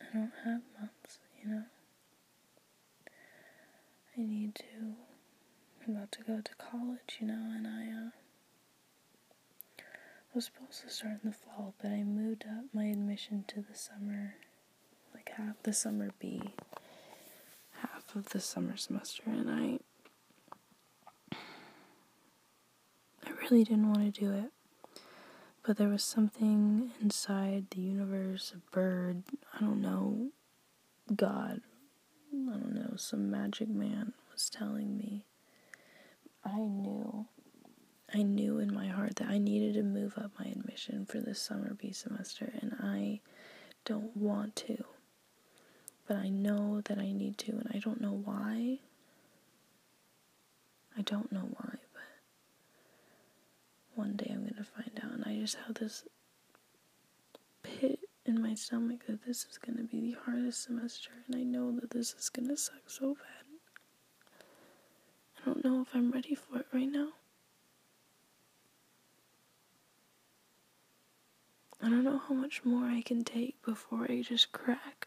I 0.00 0.16
don't 0.16 0.32
have 0.44 0.62
months, 0.80 1.18
you 1.42 1.50
know. 1.50 1.64
I 4.16 4.20
need 4.22 4.54
to. 4.56 4.64
I'm 5.88 5.96
about 5.96 6.12
to 6.12 6.22
go 6.22 6.40
to 6.42 6.54
college, 6.56 7.16
you 7.18 7.26
know, 7.28 7.50
and 7.54 7.66
I 7.66 7.88
uh, 7.90 8.10
was 10.34 10.44
supposed 10.44 10.82
to 10.82 10.90
start 10.90 11.20
in 11.24 11.30
the 11.30 11.34
fall, 11.34 11.74
but 11.80 11.90
I 11.90 12.02
moved 12.02 12.44
up 12.44 12.66
my 12.74 12.84
admission 12.84 13.44
to 13.48 13.62
the 13.62 13.74
summer, 13.74 14.34
like 15.14 15.30
half 15.36 15.62
the 15.62 15.72
summer 15.72 16.10
B, 16.18 16.52
half 17.80 18.14
of 18.14 18.30
the 18.30 18.40
summer 18.40 18.76
semester, 18.76 19.22
and 19.26 19.50
I. 19.50 19.78
I 23.26 23.30
really 23.42 23.64
didn't 23.64 23.90
want 23.90 24.14
to 24.14 24.20
do 24.20 24.30
it, 24.32 24.52
but 25.66 25.78
there 25.78 25.88
was 25.88 26.04
something 26.04 26.90
inside 27.00 27.66
the 27.70 27.80
universe, 27.80 28.52
a 28.54 28.58
bird, 28.74 29.22
I 29.54 29.60
don't 29.60 29.80
know, 29.80 30.28
God, 31.14 31.62
I 32.32 32.52
don't 32.52 32.74
know, 32.74 32.94
some 32.96 33.30
magic 33.30 33.68
man 33.68 34.12
was 34.30 34.50
telling 34.50 34.98
me. 34.98 35.24
I 36.54 36.58
knew, 36.60 37.26
I 38.14 38.22
knew 38.22 38.58
in 38.58 38.72
my 38.72 38.88
heart 38.88 39.16
that 39.16 39.28
I 39.28 39.38
needed 39.38 39.74
to 39.74 39.82
move 39.82 40.16
up 40.16 40.32
my 40.38 40.46
admission 40.46 41.04
for 41.04 41.20
this 41.20 41.40
summer 41.40 41.74
B 41.74 41.92
semester, 41.92 42.52
and 42.60 42.74
I 42.80 43.20
don't 43.84 44.16
want 44.16 44.56
to. 44.56 44.84
But 46.06 46.16
I 46.16 46.28
know 46.30 46.80
that 46.82 46.98
I 46.98 47.12
need 47.12 47.36
to, 47.38 47.52
and 47.52 47.70
I 47.74 47.78
don't 47.78 48.00
know 48.00 48.14
why. 48.24 48.78
I 50.96 51.02
don't 51.02 51.30
know 51.30 51.48
why, 51.52 51.74
but 51.92 52.02
one 53.94 54.16
day 54.16 54.30
I'm 54.30 54.40
gonna 54.48 54.64
find 54.64 55.00
out, 55.04 55.12
and 55.12 55.24
I 55.24 55.38
just 55.40 55.56
have 55.66 55.74
this 55.74 56.04
pit 57.62 58.00
in 58.24 58.40
my 58.42 58.54
stomach 58.54 59.06
that 59.06 59.24
this 59.24 59.46
is 59.50 59.58
to 59.64 59.72
be 59.84 60.00
the 60.00 60.16
hardest 60.24 60.64
semester, 60.64 61.10
and 61.26 61.36
I 61.36 61.42
know 61.42 61.72
that 61.72 61.90
this 61.90 62.14
is 62.14 62.30
to 62.34 62.56
suck 62.56 62.88
so 62.88 63.14
bad. 63.14 63.37
I 65.40 65.44
don't 65.44 65.64
know 65.64 65.82
if 65.82 65.94
I'm 65.94 66.10
ready 66.10 66.34
for 66.34 66.58
it 66.58 66.66
right 66.72 66.90
now. 66.90 67.08
I 71.80 71.88
don't 71.88 72.04
know 72.04 72.18
how 72.28 72.34
much 72.34 72.64
more 72.64 72.86
I 72.86 73.02
can 73.02 73.22
take 73.22 73.62
before 73.64 74.06
I 74.10 74.22
just 74.22 74.50
crack 74.52 75.06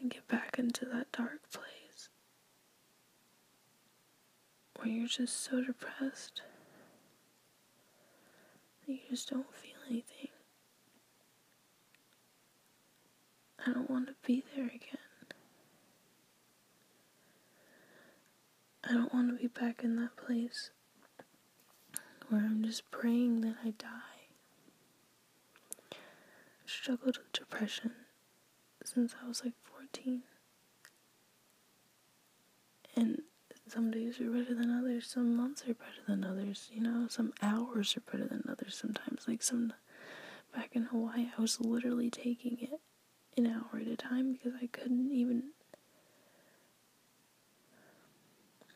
and 0.00 0.10
get 0.10 0.28
back 0.28 0.56
into 0.58 0.84
that 0.86 1.10
dark 1.12 1.50
place 1.50 2.08
where 4.76 4.88
you're 4.88 5.08
just 5.08 5.42
so 5.42 5.62
depressed 5.64 6.42
that 8.86 8.92
you 8.92 8.98
just 9.08 9.30
don't 9.30 9.52
feel 9.54 9.76
anything. 9.88 10.28
I 13.66 13.72
don't 13.72 13.90
want 13.90 14.08
to 14.08 14.14
be 14.26 14.44
there 14.54 14.66
again. 14.66 15.05
I 18.88 18.92
don't 18.92 19.12
want 19.12 19.28
to 19.30 19.42
be 19.42 19.48
back 19.48 19.82
in 19.82 19.96
that 19.96 20.16
place 20.16 20.70
where 22.28 22.40
I'm 22.40 22.62
just 22.64 22.90
praying 22.90 23.40
that 23.42 23.56
I 23.64 23.70
die. 23.70 24.28
I've 25.92 26.70
struggled 26.70 27.18
with 27.18 27.32
depression 27.32 27.92
since 28.84 29.14
I 29.22 29.26
was 29.26 29.42
like 29.44 29.54
14. 29.64 30.22
And 32.94 33.22
some 33.68 33.90
days 33.90 34.20
are 34.20 34.30
better 34.30 34.54
than 34.54 34.70
others, 34.70 35.06
some 35.06 35.36
months 35.36 35.62
are 35.68 35.74
better 35.74 36.02
than 36.06 36.24
others, 36.24 36.68
you 36.72 36.80
know, 36.80 37.06
some 37.08 37.32
hours 37.42 37.96
are 37.96 38.00
better 38.10 38.26
than 38.28 38.44
others 38.48 38.76
sometimes. 38.76 39.26
Like 39.28 39.42
some 39.42 39.72
back 40.54 40.70
in 40.74 40.84
Hawaii, 40.84 41.28
I 41.36 41.40
was 41.40 41.60
literally 41.60 42.10
taking 42.10 42.58
it 42.60 42.80
an 43.36 43.46
hour 43.46 43.80
at 43.80 43.86
a 43.88 43.96
time 43.96 44.32
because 44.32 44.52
I 44.62 44.66
couldn't 44.68 45.12
even 45.12 45.50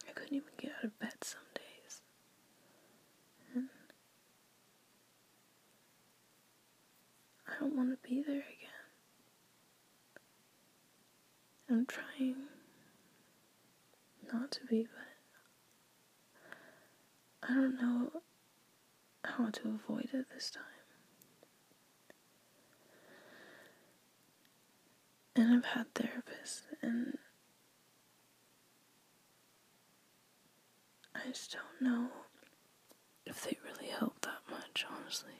I 0.08 0.12
couldn't 0.12 0.34
even 0.36 0.48
get 0.58 0.72
out 0.78 0.84
of 0.84 0.98
bed 0.98 1.14
some 1.22 1.40
days. 1.54 2.02
And 3.54 3.68
I 7.48 7.52
don't 7.60 7.76
want 7.76 7.90
to 7.90 8.08
be 8.08 8.22
there 8.22 8.36
again. 8.36 8.46
I'm 11.70 11.86
trying 11.86 12.34
but 14.78 14.86
I 17.50 17.54
don't 17.54 17.80
know 17.80 18.10
how 19.24 19.50
to 19.50 19.68
avoid 19.68 20.10
it 20.12 20.26
this 20.32 20.50
time. 20.50 20.62
And 25.36 25.54
I've 25.54 25.64
had 25.64 25.92
therapists, 25.94 26.62
and 26.82 27.16
I 31.14 31.28
just 31.28 31.52
don't 31.52 31.80
know 31.90 32.08
if 33.26 33.42
they 33.44 33.56
really 33.64 33.90
help 33.90 34.20
that 34.22 34.40
much, 34.50 34.84
honestly. 34.90 35.32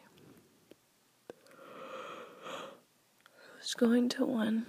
I 2.48 3.58
was 3.58 3.74
going 3.74 4.08
to 4.10 4.24
one 4.24 4.66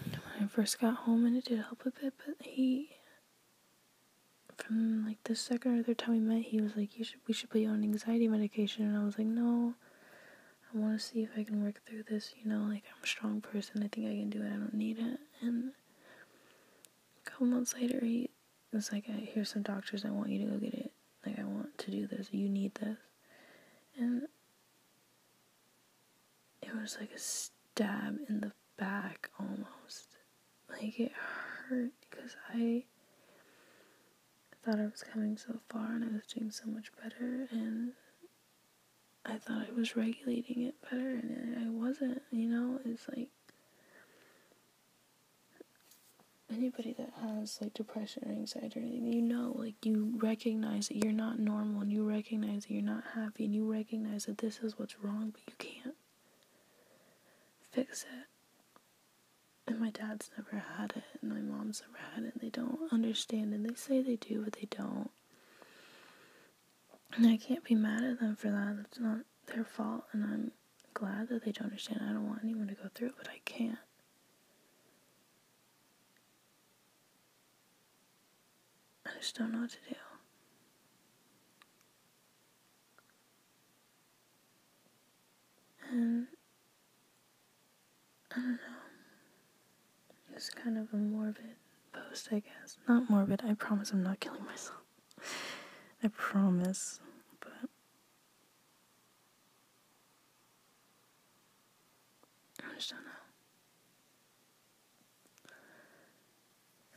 when 0.00 0.44
I 0.44 0.46
first 0.46 0.80
got 0.80 0.94
home, 0.94 1.26
and 1.26 1.36
it 1.36 1.44
did 1.44 1.58
help 1.58 1.82
a 1.84 1.90
bit, 1.90 2.14
but 2.24 2.36
he, 2.46 2.90
from 4.68 5.06
like 5.06 5.22
the 5.24 5.34
second 5.34 5.80
or 5.80 5.82
third 5.82 5.98
time 5.98 6.12
we 6.12 6.20
met, 6.20 6.44
he 6.44 6.60
was 6.60 6.76
like, 6.76 6.98
"You 6.98 7.04
should, 7.04 7.20
we 7.26 7.32
should 7.34 7.48
put 7.50 7.62
you 7.62 7.70
on 7.70 7.82
anxiety 7.82 8.28
medication," 8.28 8.86
and 8.86 8.96
I 8.96 9.04
was 9.04 9.18
like, 9.18 9.26
"No." 9.26 9.74
I 10.74 10.76
want 10.76 11.00
to 11.00 11.04
see 11.04 11.22
if 11.22 11.30
I 11.34 11.44
can 11.44 11.64
work 11.64 11.80
through 11.86 12.02
this, 12.02 12.34
you 12.42 12.50
know, 12.50 12.58
like 12.58 12.82
I'm 12.94 13.02
a 13.02 13.06
strong 13.06 13.40
person, 13.40 13.82
I 13.82 13.88
think 13.88 14.06
I 14.06 14.10
can 14.10 14.28
do 14.28 14.42
it, 14.42 14.48
I 14.52 14.56
don't 14.56 14.74
need 14.74 14.98
it. 14.98 15.18
And 15.40 15.72
a 17.26 17.30
couple 17.30 17.46
months 17.46 17.72
later, 17.72 18.04
he 18.04 18.28
was 18.70 18.92
like, 18.92 19.06
Here's 19.06 19.48
some 19.50 19.62
doctors, 19.62 20.04
I 20.04 20.10
want 20.10 20.28
you 20.28 20.40
to 20.40 20.52
go 20.52 20.58
get 20.58 20.74
it. 20.74 20.92
Like, 21.24 21.38
I 21.38 21.44
want 21.44 21.76
to 21.78 21.90
do 21.90 22.06
this, 22.06 22.28
you 22.32 22.50
need 22.50 22.74
this. 22.74 22.98
And 23.98 24.24
it 26.60 26.74
was 26.74 26.98
like 27.00 27.10
a 27.14 27.18
stab 27.18 28.18
in 28.28 28.40
the 28.40 28.52
back 28.76 29.30
almost. 29.40 30.18
Like, 30.68 31.00
it 31.00 31.12
hurt 31.12 31.92
because 32.10 32.36
I 32.52 32.84
thought 34.68 34.80
I 34.80 34.84
was 34.84 35.02
coming 35.02 35.38
so 35.38 35.60
far 35.70 35.92
and 35.92 36.04
I 36.04 36.08
was 36.08 36.26
doing 36.26 36.50
so 36.50 36.66
much 36.66 36.90
better, 37.02 37.48
and 37.50 37.92
I 39.24 39.38
thought 39.38 39.66
I 39.68 39.72
was 39.74 39.96
regulating 39.96 40.62
it 40.62 40.74
better, 40.82 41.08
and 41.08 41.56
I 41.58 41.70
wasn't. 41.70 42.20
You 42.30 42.48
know, 42.48 42.80
it's 42.84 43.08
like 43.08 43.28
anybody 46.52 46.94
that 46.98 47.12
has 47.22 47.58
like 47.62 47.72
depression 47.72 48.24
or 48.26 48.32
anxiety 48.32 48.80
or 48.80 48.82
anything, 48.82 49.12
you 49.12 49.22
know, 49.22 49.54
like 49.58 49.74
you 49.86 50.12
recognize 50.18 50.88
that 50.88 51.02
you're 51.02 51.12
not 51.12 51.38
normal, 51.38 51.80
and 51.80 51.92
you 51.92 52.06
recognize 52.06 52.64
that 52.64 52.72
you're 52.72 52.82
not 52.82 53.04
happy, 53.14 53.46
and 53.46 53.54
you 53.54 53.70
recognize 53.70 54.26
that 54.26 54.38
this 54.38 54.58
is 54.58 54.78
what's 54.78 54.98
wrong, 55.00 55.32
but 55.32 55.40
you 55.46 55.54
can't 55.58 55.96
fix 57.70 58.02
it. 58.02 58.26
And 59.68 59.80
my 59.80 59.90
dad's 59.90 60.30
never 60.36 60.64
had 60.78 60.94
it, 60.96 61.04
and 61.20 61.30
my 61.30 61.40
mom's 61.40 61.82
never 61.86 62.02
had 62.14 62.24
it, 62.24 62.32
and 62.32 62.40
they 62.42 62.48
don't 62.48 62.90
understand, 62.90 63.52
and 63.52 63.68
they 63.68 63.74
say 63.74 64.00
they 64.00 64.16
do, 64.16 64.42
but 64.42 64.54
they 64.54 64.66
don't. 64.70 65.10
And 67.14 67.26
I 67.26 67.36
can't 67.36 67.62
be 67.64 67.74
mad 67.74 68.02
at 68.02 68.18
them 68.18 68.34
for 68.34 68.50
that. 68.50 68.76
It's 68.86 68.98
not 68.98 69.18
their 69.46 69.64
fault, 69.64 70.04
and 70.12 70.24
I'm 70.24 70.52
glad 70.94 71.28
that 71.28 71.44
they 71.44 71.52
don't 71.52 71.66
understand. 71.66 72.00
I 72.02 72.12
don't 72.12 72.26
want 72.26 72.40
anyone 72.42 72.68
to 72.68 72.74
go 72.74 72.88
through 72.94 73.08
it, 73.08 73.14
but 73.18 73.28
I 73.28 73.40
can't. 73.44 73.78
I 79.06 79.10
just 79.18 79.36
don't 79.36 79.52
know 79.52 79.60
what 79.60 79.70
to 79.70 79.76
do. 79.88 79.94
And 85.90 86.26
I 88.32 88.36
don't 88.36 88.52
know. 88.52 88.77
It's 90.38 90.50
kind 90.50 90.78
of 90.78 90.86
a 90.92 90.96
morbid 90.96 91.56
post, 91.92 92.28
I 92.30 92.36
guess. 92.36 92.76
Not 92.86 93.10
morbid. 93.10 93.42
I 93.44 93.54
promise 93.54 93.90
I'm 93.90 94.04
not 94.04 94.20
killing 94.20 94.44
myself. 94.44 94.78
I 96.04 96.06
promise. 96.06 97.00
But 97.40 97.50
I 102.62 102.74
just 102.76 102.90
don't 102.90 103.00
know. 103.00 103.10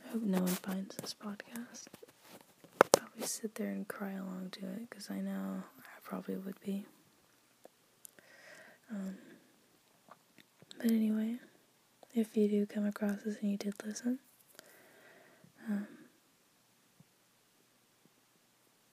I 0.06 0.12
hope 0.12 0.22
no 0.22 0.38
one 0.38 0.46
finds 0.46 0.94
this 0.94 1.12
podcast. 1.12 1.88
I'll 2.80 2.90
probably 2.92 3.26
sit 3.26 3.56
there 3.56 3.70
and 3.70 3.88
cry 3.88 4.12
along 4.12 4.50
to 4.52 4.60
it 4.66 4.88
because 4.88 5.10
I 5.10 5.20
know 5.20 5.64
I 5.80 5.98
probably 6.04 6.36
would 6.36 6.60
be. 6.60 6.86
Um, 8.88 9.16
but 10.78 10.92
anyway, 10.92 11.38
if 12.14 12.36
you 12.36 12.48
do 12.48 12.66
come 12.66 12.86
across 12.86 13.18
this 13.24 13.38
and 13.40 13.50
you 13.50 13.56
did 13.56 13.74
listen, 13.84 14.18
um, 15.68 15.86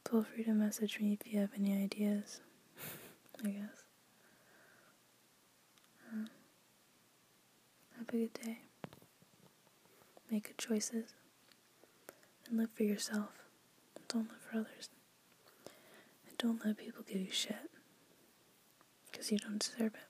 Feel 0.09 0.23
free 0.23 0.43
to 0.43 0.53
message 0.53 0.99
me 0.99 1.15
if 1.19 1.31
you 1.31 1.39
have 1.39 1.51
any 1.55 1.71
ideas, 1.83 2.41
I 3.45 3.49
guess. 3.49 3.83
Uh, 6.11 6.25
have 7.95 8.09
a 8.09 8.11
good 8.11 8.33
day. 8.33 8.61
Make 10.31 10.47
good 10.47 10.57
choices. 10.57 11.13
And 12.47 12.57
live 12.57 12.71
for 12.73 12.81
yourself. 12.81 13.29
Don't 14.07 14.29
live 14.29 14.41
for 14.41 14.57
others. 14.57 14.89
And 16.27 16.35
don't 16.39 16.65
let 16.65 16.77
people 16.77 17.03
give 17.07 17.21
you 17.21 17.31
shit. 17.31 17.69
Because 19.11 19.31
you 19.31 19.37
don't 19.37 19.59
deserve 19.59 19.93
it. 19.93 20.08